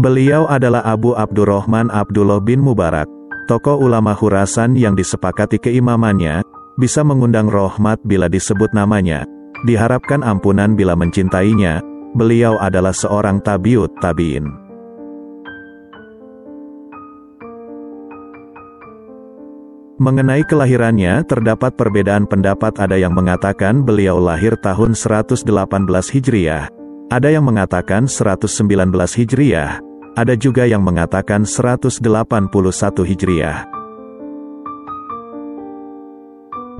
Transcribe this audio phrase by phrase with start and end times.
[0.00, 3.04] Beliau adalah Abu Abdurrahman Abdullah bin Mubarak,
[3.44, 6.40] tokoh ulama Khurasan yang disepakati keimamannya,
[6.80, 9.28] bisa mengundang rahmat bila disebut namanya,
[9.68, 11.84] diharapkan ampunan bila mencintainya,
[12.16, 14.48] beliau adalah seorang tabiut tabiin.
[20.00, 25.44] Mengenai kelahirannya, terdapat perbedaan pendapat ada yang mengatakan beliau lahir tahun 118
[26.08, 26.72] Hijriah,
[27.12, 28.48] ada yang mengatakan 119
[28.96, 32.00] Hijriah, ada juga yang mengatakan 181
[33.06, 33.66] Hijriah.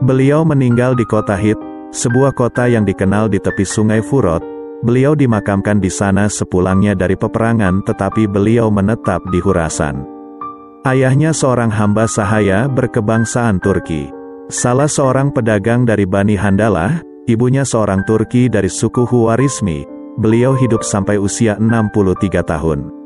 [0.01, 1.61] Beliau meninggal di kota Hit,
[1.93, 4.41] sebuah kota yang dikenal di tepi sungai Furot.
[4.81, 10.09] Beliau dimakamkan di sana sepulangnya dari peperangan tetapi beliau menetap di Hurasan.
[10.89, 14.09] Ayahnya seorang hamba sahaya berkebangsaan Turki.
[14.49, 19.85] Salah seorang pedagang dari Bani Handalah, ibunya seorang Turki dari suku Huwarismi.
[20.17, 23.00] Beliau hidup sampai usia 63 tahun.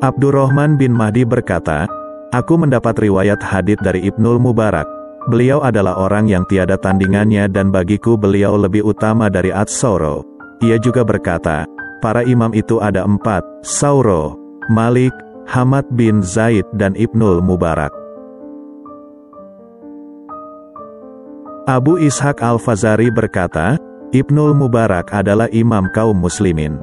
[0.00, 1.84] Abdurrahman bin Mahdi berkata,
[2.32, 4.88] Aku mendapat riwayat hadith dari Ibnul Mubarak.
[5.28, 10.24] Beliau adalah orang yang tiada tandingannya dan bagiku beliau lebih utama dari Ad-Sauro.
[10.64, 11.68] Ia juga berkata,
[12.00, 14.40] Para imam itu ada empat, Sauro,
[14.72, 15.12] Malik,
[15.44, 17.92] Hamad bin Zaid dan Ibnul Mubarak.
[21.68, 23.76] Abu Ishaq Al-Fazari berkata,
[24.16, 26.80] Ibnul Mubarak adalah imam kaum muslimin.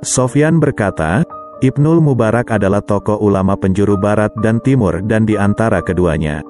[0.00, 1.20] Sofyan berkata,
[1.60, 6.40] Ibnul Mubarak adalah tokoh ulama penjuru barat dan timur dan di antara keduanya.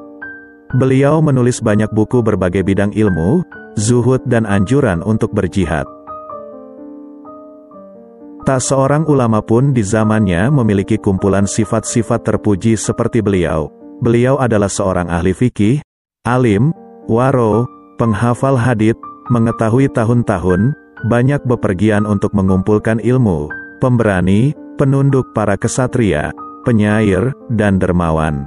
[0.78, 3.42] Beliau menulis banyak buku berbagai bidang ilmu,
[3.75, 5.83] zuhud dan anjuran untuk berjihad.
[8.46, 13.67] Tak seorang ulama pun di zamannya memiliki kumpulan sifat-sifat terpuji seperti beliau.
[13.98, 15.83] Beliau adalah seorang ahli fikih,
[16.23, 16.70] alim,
[17.11, 17.67] waro,
[17.98, 18.96] penghafal hadith,
[19.35, 20.70] mengetahui tahun-tahun,
[21.11, 23.51] banyak bepergian untuk mengumpulkan ilmu,
[23.83, 26.31] pemberani, penunduk para kesatria,
[26.63, 28.47] penyair, dan dermawan.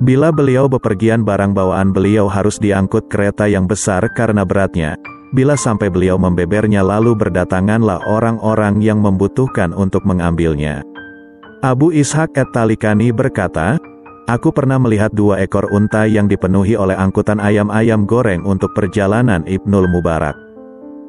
[0.00, 4.96] Bila beliau bepergian barang bawaan beliau harus diangkut kereta yang besar karena beratnya.
[5.36, 10.80] Bila sampai beliau membebernya lalu berdatanganlah orang-orang yang membutuhkan untuk mengambilnya.
[11.60, 13.76] Abu Ishaq et-Talikani berkata,
[14.28, 19.88] Aku pernah melihat dua ekor unta yang dipenuhi oleh angkutan ayam-ayam goreng untuk perjalanan Ibnul
[19.88, 20.36] Mubarak.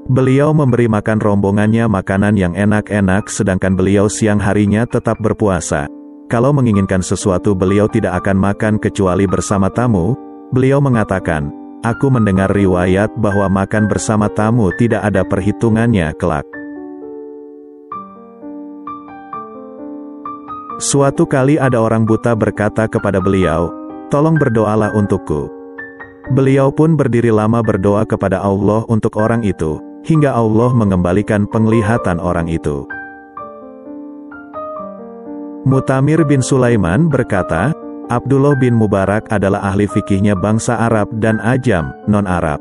[0.09, 5.85] Beliau memberi makan rombongannya makanan yang enak-enak sedangkan beliau siang harinya tetap berpuasa.
[6.31, 10.15] Kalau menginginkan sesuatu beliau tidak akan makan kecuali bersama tamu,
[10.55, 11.51] beliau mengatakan,
[11.81, 16.45] Aku mendengar riwayat bahwa makan bersama tamu tidak ada perhitungannya kelak.
[20.81, 23.69] Suatu kali ada orang buta berkata kepada beliau,
[24.09, 25.45] Tolong berdoalah untukku.
[26.33, 32.49] Beliau pun berdiri lama berdoa kepada Allah untuk orang itu, hingga Allah mengembalikan penglihatan orang
[32.49, 32.89] itu.
[35.69, 37.77] Mutamir bin Sulaiman berkata,
[38.09, 42.57] Abdullah bin Mubarak adalah ahli fikihnya bangsa Arab dan Ajam, non-Arab.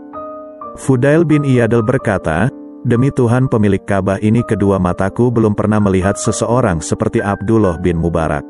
[0.76, 6.80] Fudail bin Iyadil berkata, Demi Tuhan pemilik Ka'bah ini kedua mataku belum pernah melihat seseorang
[6.80, 8.41] seperti Abdullah bin Mubarak.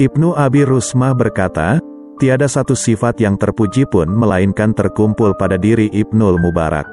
[0.00, 1.76] Ibnu Abi Rusmah berkata,
[2.16, 6.88] Tiada satu sifat yang terpuji pun melainkan terkumpul pada diri Ibnul Mubarak.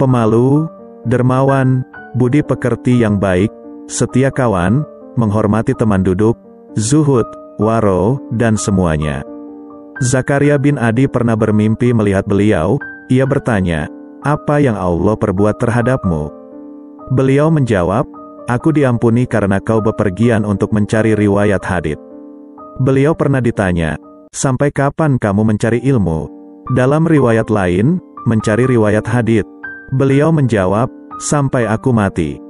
[0.00, 0.64] Pemalu,
[1.04, 1.84] dermawan,
[2.16, 3.52] budi pekerti yang baik,
[3.84, 4.80] setia kawan,
[5.20, 6.38] menghormati teman duduk,
[6.78, 7.26] zuhud,
[7.60, 9.26] waro, dan semuanya.
[10.00, 12.78] Zakaria bin Adi pernah bermimpi melihat beliau,
[13.12, 13.88] ia bertanya,
[14.24, 16.32] apa yang Allah perbuat terhadapmu?
[17.12, 18.08] Beliau menjawab,
[18.48, 22.00] aku diampuni karena kau bepergian untuk mencari riwayat hadith.
[22.80, 24.00] Beliau pernah ditanya,
[24.32, 26.32] sampai kapan kamu mencari ilmu?
[26.72, 29.44] Dalam riwayat lain, mencari riwayat hadith.
[29.92, 30.88] Beliau menjawab,
[31.20, 32.40] sampai aku mati.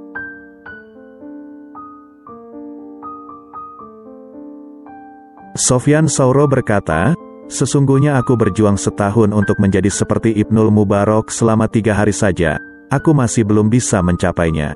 [5.55, 7.14] Sofyan Sauro berkata,
[7.45, 12.57] Sesungguhnya aku berjuang setahun untuk menjadi seperti Ibnul Mubarak selama tiga hari saja,
[12.89, 14.73] aku masih belum bisa mencapainya.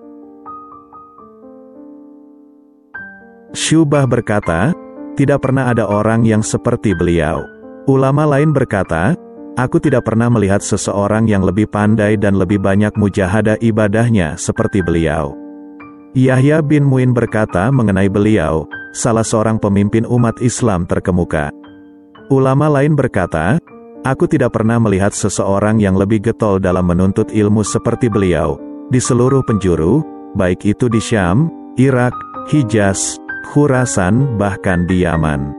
[3.50, 4.78] Syubah berkata,
[5.18, 7.42] tidak pernah ada orang yang seperti beliau.
[7.90, 9.18] Ulama lain berkata,
[9.60, 15.36] Aku tidak pernah melihat seseorang yang lebih pandai dan lebih banyak mujahadah ibadahnya seperti beliau.
[16.16, 18.64] Yahya bin Muin berkata mengenai beliau,
[18.96, 21.52] salah seorang pemimpin umat Islam terkemuka.
[22.30, 23.58] Ulama lain berkata,
[24.06, 28.56] Aku tidak pernah melihat seseorang yang lebih getol dalam menuntut ilmu seperti beliau,
[28.94, 30.06] di seluruh penjuru,
[30.38, 31.50] baik itu di Syam,
[31.82, 32.14] Irak,
[32.54, 33.18] Hijaz,
[33.50, 35.58] Khurasan, bahkan di Yaman.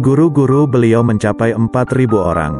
[0.00, 2.54] Guru-guru beliau mencapai 4.000 orang.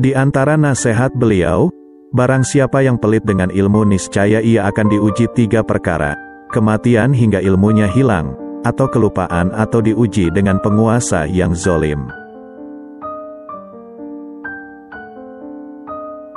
[0.00, 1.68] Di antara nasihat beliau,
[2.14, 6.14] barang siapa yang pelit dengan ilmu niscaya ia akan diuji tiga perkara,
[6.54, 12.06] kematian hingga ilmunya hilang, atau kelupaan atau diuji dengan penguasa yang zolim.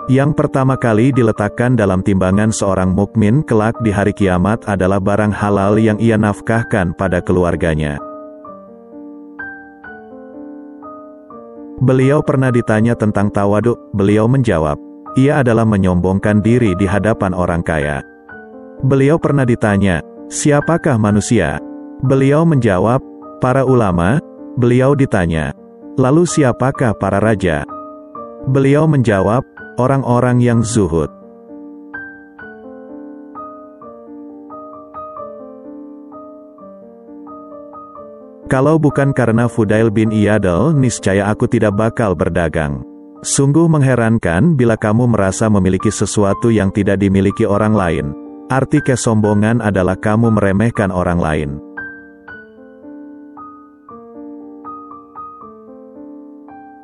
[0.07, 5.75] Yang pertama kali diletakkan dalam timbangan seorang mukmin kelak di hari kiamat adalah barang halal
[5.75, 8.00] yang ia nafkahkan pada keluarganya.
[11.83, 14.87] Beliau pernah ditanya tentang tawaduk, beliau menjawab,
[15.18, 18.06] ia adalah menyombongkan diri di hadapan orang kaya.
[18.86, 21.58] Beliau pernah ditanya, siapakah manusia?
[22.06, 23.02] Beliau menjawab,
[23.42, 24.22] para ulama,
[24.62, 25.58] beliau ditanya,
[25.98, 27.66] lalu siapakah para raja?
[28.46, 29.42] Beliau menjawab,
[29.81, 31.10] orang-orang yang zuhud.
[38.48, 42.80] Kalau bukan karena Fudail bin Iyadal, niscaya aku tidak bakal berdagang.
[43.25, 48.14] Sungguh mengherankan bila kamu merasa memiliki sesuatu yang tidak dimiliki orang lain.
[48.48, 51.52] Arti kesombongan adalah kamu meremehkan orang lain.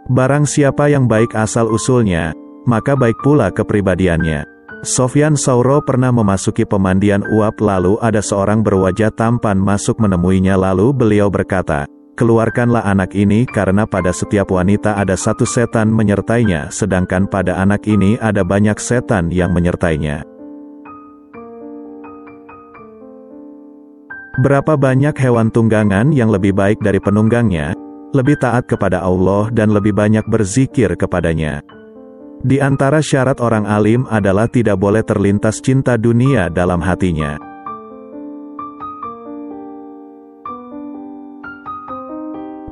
[0.09, 4.43] Barang siapa yang baik asal usulnya, maka baik pula kepribadiannya.
[4.83, 11.31] Sofyan Sauro pernah memasuki pemandian uap lalu ada seorang berwajah tampan masuk menemuinya lalu beliau
[11.31, 17.89] berkata, Keluarkanlah anak ini karena pada setiap wanita ada satu setan menyertainya sedangkan pada anak
[17.89, 20.21] ini ada banyak setan yang menyertainya.
[24.45, 27.73] Berapa banyak hewan tunggangan yang lebih baik dari penunggangnya,
[28.13, 31.65] lebih taat kepada Allah dan lebih banyak berzikir kepadanya.
[32.45, 37.52] Di antara syarat orang alim adalah tidak boleh terlintas cinta dunia dalam hatinya.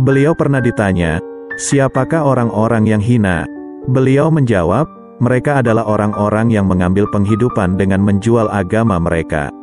[0.01, 1.21] Beliau pernah ditanya,
[1.61, 3.45] siapakah orang-orang yang hina?
[3.85, 4.89] Beliau menjawab,
[5.21, 9.53] mereka adalah orang-orang yang mengambil penghidupan dengan menjual agama mereka.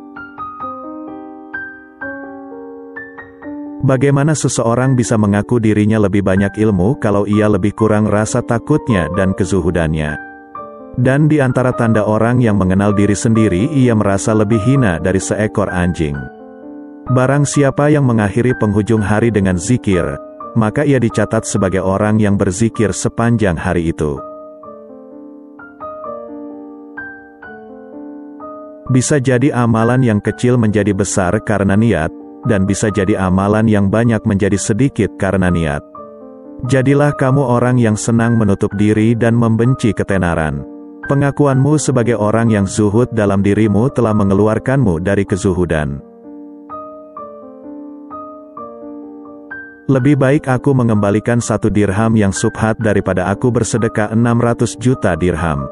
[3.83, 9.35] Bagaimana seseorang bisa mengaku dirinya lebih banyak ilmu kalau ia lebih kurang rasa takutnya dan
[9.35, 10.15] kezuhudannya?
[10.95, 15.67] Dan di antara tanda orang yang mengenal diri sendiri ia merasa lebih hina dari seekor
[15.67, 16.15] anjing.
[17.11, 20.28] Barang siapa yang mengakhiri penghujung hari dengan zikir,
[20.59, 24.19] maka ia dicatat sebagai orang yang berzikir sepanjang hari itu.
[28.91, 32.11] Bisa jadi amalan yang kecil menjadi besar karena niat,
[32.49, 35.85] dan bisa jadi amalan yang banyak menjadi sedikit karena niat.
[36.67, 40.65] Jadilah kamu orang yang senang menutup diri dan membenci ketenaran.
[41.07, 46.08] Pengakuanmu sebagai orang yang zuhud dalam dirimu telah mengeluarkanmu dari kezuhudan.
[49.89, 55.65] Lebih baik aku mengembalikan satu dirham yang subhat daripada aku bersedekah 600 juta dirham.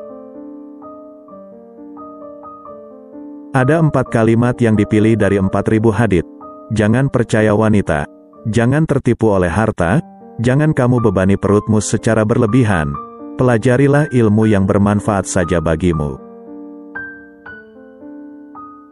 [3.53, 6.25] Ada empat kalimat yang dipilih dari 4000 hadith.
[6.73, 8.09] Jangan percaya wanita.
[8.49, 10.01] Jangan tertipu oleh harta.
[10.41, 12.89] Jangan kamu bebani perutmu secara berlebihan.
[13.37, 16.17] Pelajarilah ilmu yang bermanfaat saja bagimu.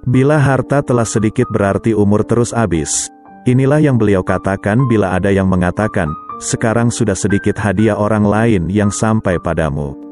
[0.06, 3.10] Bila harta telah sedikit berarti umur terus habis.
[3.46, 6.10] Inilah yang beliau katakan bila ada yang mengatakan,
[6.42, 10.05] sekarang sudah sedikit hadiah orang lain yang sampai padamu.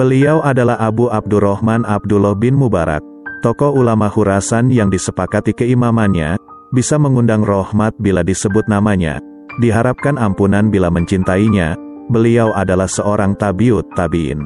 [0.00, 3.04] Beliau adalah Abu Abdurrahman Abdullah bin Mubarak,
[3.44, 6.40] tokoh ulama Khurasan yang disepakati keimamannya,
[6.72, 9.20] bisa mengundang rahmat bila disebut namanya,
[9.60, 11.76] diharapkan ampunan bila mencintainya,
[12.08, 14.40] beliau adalah seorang tabiut tabiin.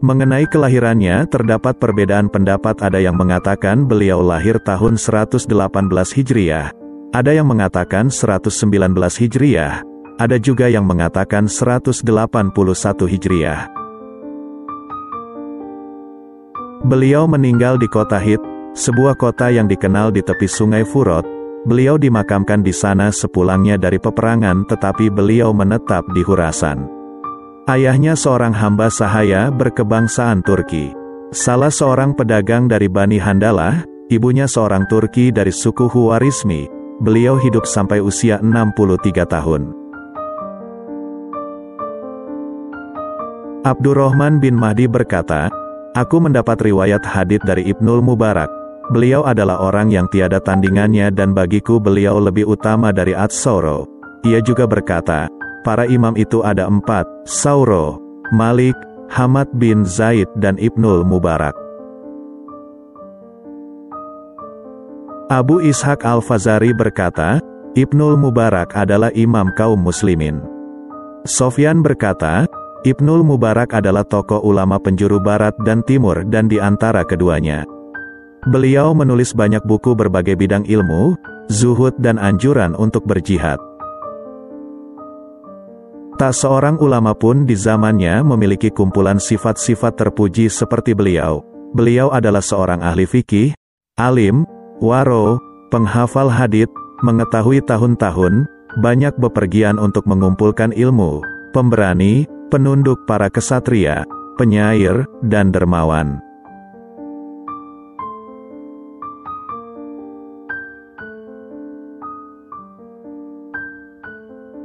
[0.00, 5.52] Mengenai kelahirannya, terdapat perbedaan pendapat ada yang mengatakan beliau lahir tahun 118
[6.16, 6.72] Hijriah,
[7.12, 8.56] ada yang mengatakan 119
[9.20, 9.84] Hijriah,
[10.18, 12.04] ada juga yang mengatakan 181
[13.06, 13.70] Hijriah.
[16.86, 18.42] Beliau meninggal di kota Hit,
[18.74, 24.64] sebuah kota yang dikenal di tepi sungai Furot, Beliau dimakamkan di sana sepulangnya dari peperangan
[24.70, 26.86] tetapi beliau menetap di Hurasan.
[27.68, 30.94] Ayahnya seorang hamba sahaya berkebangsaan Turki.
[31.28, 36.70] Salah seorang pedagang dari Bani Handalah, ibunya seorang Turki dari suku Huwarismi,
[37.04, 39.77] beliau hidup sampai usia 63 tahun.
[43.68, 45.52] Abdurrahman bin Mahdi berkata,
[45.92, 48.48] Aku mendapat riwayat hadith dari Ibnul Mubarak.
[48.96, 53.84] Beliau adalah orang yang tiada tandingannya dan bagiku beliau lebih utama dari At-Sauro.
[54.24, 55.28] Ia juga berkata,
[55.68, 58.00] para imam itu ada empat, Sauro,
[58.32, 58.72] Malik,
[59.12, 61.52] Hamad bin Zaid dan Ibnul Mubarak.
[65.28, 67.36] Abu Ishaq Al-Fazari berkata,
[67.76, 70.40] Ibnul Mubarak adalah imam kaum muslimin.
[71.28, 72.48] Sofyan berkata,
[72.86, 77.66] Ibnul Mubarak adalah tokoh ulama penjuru barat dan timur dan di antara keduanya.
[78.46, 81.18] Beliau menulis banyak buku berbagai bidang ilmu,
[81.50, 83.58] zuhud dan anjuran untuk berjihad.
[86.22, 91.42] Tak seorang ulama pun di zamannya memiliki kumpulan sifat-sifat terpuji seperti beliau.
[91.74, 93.58] Beliau adalah seorang ahli fikih,
[93.98, 94.46] alim,
[94.78, 95.42] waro,
[95.74, 96.70] penghafal hadith,
[97.02, 98.46] mengetahui tahun-tahun,
[98.78, 104.08] banyak bepergian untuk mengumpulkan ilmu, pemberani, penunduk para kesatria,
[104.40, 106.20] penyair, dan dermawan.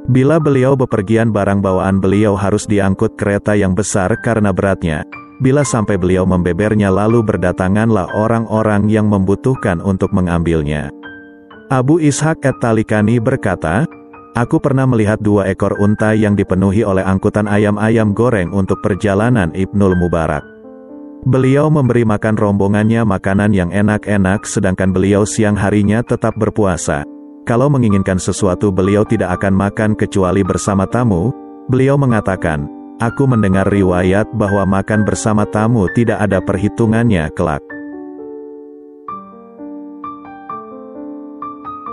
[0.03, 5.07] Bila beliau bepergian barang bawaan beliau harus diangkut kereta yang besar karena beratnya.
[5.39, 10.91] Bila sampai beliau membebernya lalu berdatanganlah orang-orang yang membutuhkan untuk mengambilnya.
[11.71, 13.89] Abu Ishaq et-Talikani berkata,
[14.33, 19.93] Aku pernah melihat dua ekor unta yang dipenuhi oleh angkutan ayam-ayam goreng untuk perjalanan Ibnul
[19.93, 20.41] Mubarak.
[21.29, 27.05] Beliau memberi makan rombongannya makanan yang enak-enak sedangkan beliau siang harinya tetap berpuasa.
[27.45, 31.29] Kalau menginginkan sesuatu beliau tidak akan makan kecuali bersama tamu,
[31.69, 32.65] beliau mengatakan,
[33.05, 37.61] Aku mendengar riwayat bahwa makan bersama tamu tidak ada perhitungannya kelak.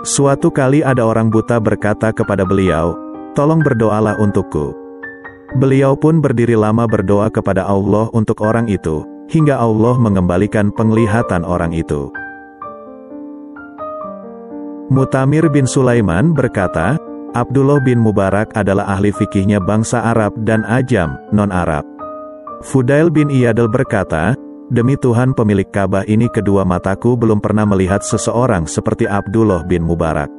[0.01, 2.97] Suatu kali ada orang buta berkata kepada beliau,
[3.37, 4.73] Tolong berdoalah untukku.
[5.61, 11.69] Beliau pun berdiri lama berdoa kepada Allah untuk orang itu, hingga Allah mengembalikan penglihatan orang
[11.77, 12.09] itu.
[14.89, 16.97] Mutamir bin Sulaiman berkata,
[17.37, 21.85] Abdullah bin Mubarak adalah ahli fikihnya bangsa Arab dan Ajam, non-Arab.
[22.65, 24.33] Fudail bin Iyadal berkata,
[24.71, 30.31] Demi Tuhan pemilik Ka'bah ini kedua mataku belum pernah melihat seseorang seperti Abdullah bin Mubarak.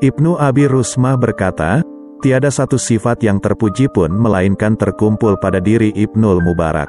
[0.00, 1.84] Ibnu Abi Rusmah berkata,
[2.24, 6.88] Tiada satu sifat yang terpuji pun melainkan terkumpul pada diri Ibnul Mubarak.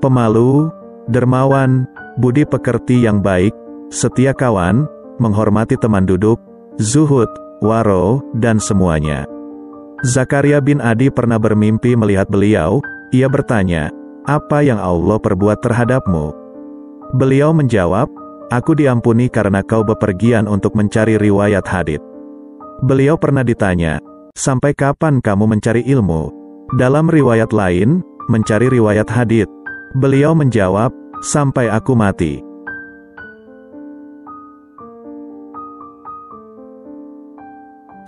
[0.00, 0.72] Pemalu,
[1.08, 1.84] dermawan,
[2.16, 3.52] budi pekerti yang baik,
[3.92, 4.88] setia kawan,
[5.20, 6.40] menghormati teman duduk,
[6.80, 7.28] zuhud,
[7.60, 9.28] waro, dan semuanya.
[10.04, 13.92] Zakaria bin Adi pernah bermimpi melihat beliau, ia bertanya,
[14.24, 16.32] apa yang Allah perbuat terhadapmu?
[17.12, 18.08] Beliau menjawab,
[18.48, 22.00] aku diampuni karena kau bepergian untuk mencari riwayat hadith.
[22.82, 24.00] Beliau pernah ditanya,
[24.32, 26.32] sampai kapan kamu mencari ilmu?
[26.80, 28.00] Dalam riwayat lain,
[28.32, 29.52] mencari riwayat hadith.
[30.00, 30.88] Beliau menjawab,
[31.20, 32.40] sampai aku mati.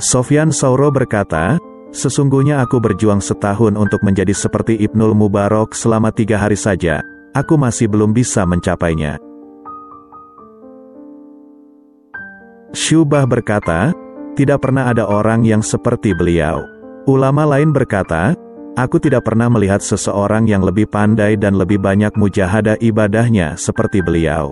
[0.01, 1.61] Sofyan Sauro berkata,
[1.95, 7.87] Sesungguhnya aku berjuang setahun untuk menjadi seperti Ibnul Mubarak selama tiga hari saja, aku masih
[7.87, 9.23] belum bisa mencapainya.
[12.75, 13.95] Syubah berkata,
[14.35, 16.67] tidak pernah ada orang yang seperti beliau.
[17.07, 18.35] Ulama lain berkata,
[18.75, 24.51] Aku tidak pernah melihat seseorang yang lebih pandai dan lebih banyak mujahadah ibadahnya seperti beliau.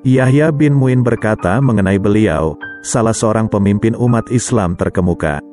[0.00, 5.44] Yahya bin Muin berkata mengenai beliau, salah seorang pemimpin umat Islam terkemuka.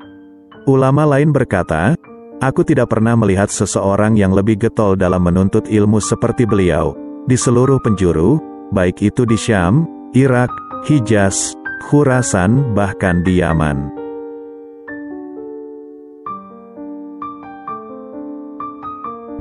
[0.69, 1.97] Ulama lain berkata,
[2.41, 6.97] Aku tidak pernah melihat seseorang yang lebih getol dalam menuntut ilmu seperti beliau,
[7.29, 8.41] di seluruh penjuru,
[8.73, 9.85] baik itu di Syam,
[10.17, 10.49] Irak,
[10.89, 11.53] Hijaz,
[11.85, 13.93] Khurasan, bahkan di Yaman.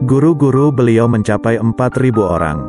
[0.04, 2.64] Guru-guru beliau mencapai 4.000 orang.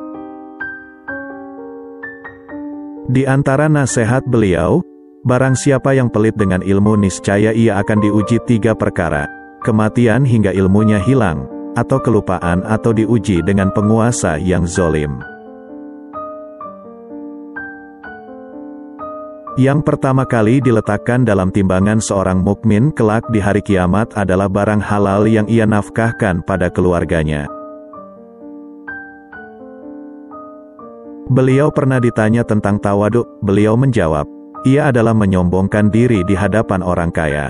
[3.07, 4.83] Di antara nasihat beliau,
[5.21, 9.29] barang siapa yang pelit dengan ilmu niscaya ia akan diuji tiga perkara,
[9.61, 11.45] kematian hingga ilmunya hilang,
[11.77, 15.21] atau kelupaan atau diuji dengan penguasa yang zolim.
[19.59, 25.27] Yang pertama kali diletakkan dalam timbangan seorang mukmin kelak di hari kiamat adalah barang halal
[25.27, 27.51] yang ia nafkahkan pada keluarganya.
[31.27, 34.23] Beliau pernah ditanya tentang tawaduk, beliau menjawab,
[34.61, 37.49] ia adalah menyombongkan diri di hadapan orang kaya.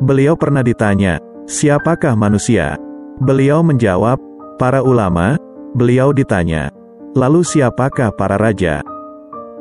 [0.00, 1.18] Beliau pernah ditanya,
[1.50, 2.78] siapakah manusia?
[3.20, 4.16] Beliau menjawab,
[4.56, 5.36] para ulama,
[5.76, 6.70] beliau ditanya,
[7.12, 8.80] lalu siapakah para raja?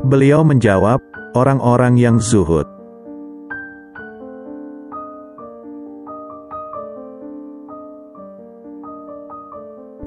[0.05, 1.01] Beliau menjawab,
[1.35, 2.65] orang-orang yang zuhud.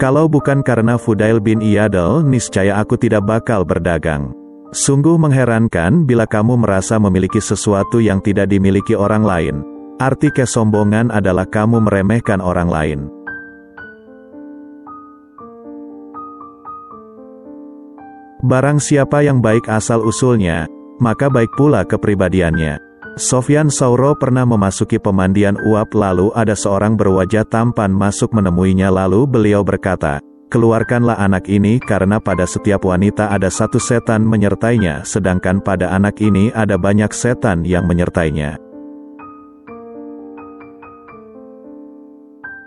[0.00, 4.41] Kalau bukan karena Fudail bin Iyadal, niscaya aku tidak bakal berdagang.
[4.72, 9.60] Sungguh mengherankan bila kamu merasa memiliki sesuatu yang tidak dimiliki orang lain.
[10.00, 13.00] Arti kesombongan adalah kamu meremehkan orang lain.
[18.40, 20.64] Barang siapa yang baik asal-usulnya,
[21.04, 22.80] maka baik pula kepribadiannya.
[23.20, 29.60] Sofyan Sauro pernah memasuki pemandian uap lalu ada seorang berwajah tampan masuk menemuinya lalu beliau
[29.60, 36.20] berkata, Keluarkanlah anak ini karena pada setiap wanita ada satu setan menyertainya sedangkan pada anak
[36.20, 38.60] ini ada banyak setan yang menyertainya.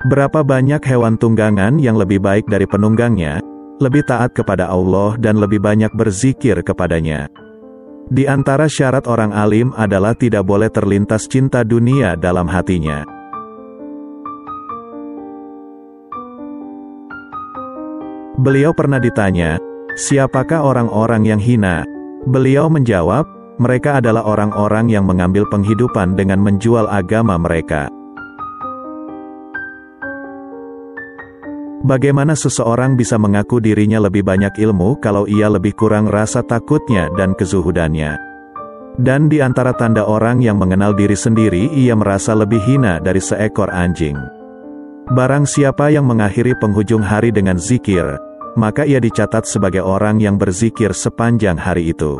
[0.09, 3.45] Berapa banyak hewan tunggangan yang lebih baik dari penunggangnya,
[3.77, 7.29] lebih taat kepada Allah dan lebih banyak berzikir kepadanya.
[8.09, 13.14] Di antara syarat orang alim adalah tidak boleh terlintas cinta dunia dalam hatinya.
[18.35, 19.55] Beliau pernah ditanya,
[19.95, 21.87] siapakah orang-orang yang hina?
[22.27, 23.23] Beliau menjawab,
[23.63, 27.87] mereka adalah orang-orang yang mengambil penghidupan dengan menjual agama mereka.
[31.87, 37.39] Bagaimana seseorang bisa mengaku dirinya lebih banyak ilmu kalau ia lebih kurang rasa takutnya dan
[37.39, 38.19] kezuhudannya?
[38.99, 43.71] Dan di antara tanda orang yang mengenal diri sendiri ia merasa lebih hina dari seekor
[43.71, 44.34] anjing.
[45.05, 48.17] Barang siapa yang mengakhiri penghujung hari dengan zikir,
[48.57, 52.17] maka ia dicatat sebagai orang yang berzikir sepanjang hari itu.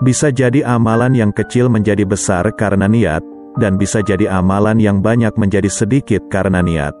[0.00, 3.20] Bisa jadi amalan yang kecil menjadi besar karena niat,
[3.60, 6.96] dan bisa jadi amalan yang banyak menjadi sedikit karena niat.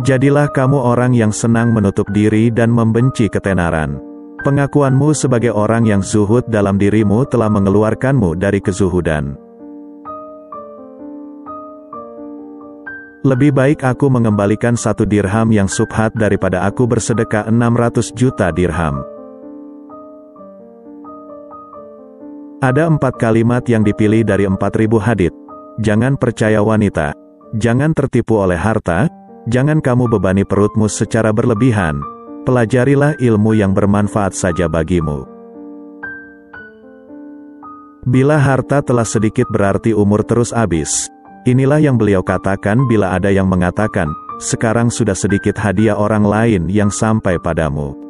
[0.00, 4.00] Jadilah kamu orang yang senang menutup diri dan membenci ketenaran.
[4.40, 9.49] Pengakuanmu sebagai orang yang zuhud dalam dirimu telah mengeluarkanmu dari kezuhudan.
[13.20, 19.04] Lebih baik aku mengembalikan satu dirham yang subhat daripada aku bersedekah 600 juta dirham.
[22.64, 25.36] Ada empat kalimat yang dipilih dari 4000 hadith.
[25.84, 27.12] Jangan percaya wanita.
[27.60, 29.12] Jangan tertipu oleh harta.
[29.52, 32.00] Jangan kamu bebani perutmu secara berlebihan.
[32.48, 35.28] Pelajarilah ilmu yang bermanfaat saja bagimu.
[38.08, 41.12] Bila harta telah sedikit berarti umur terus habis.
[41.48, 46.92] Inilah yang beliau katakan bila ada yang mengatakan, sekarang sudah sedikit hadiah orang lain yang
[46.92, 48.09] sampai padamu.